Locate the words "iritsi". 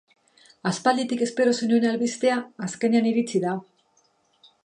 3.13-3.45